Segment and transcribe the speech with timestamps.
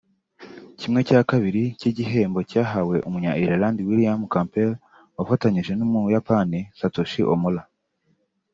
[0.79, 4.71] Kimwe cya kabiri cy’iki gihembo cyahawe umunya Ireland William Campbell
[5.17, 7.63] wafatanyije n’Umuyapani Satoshi Omura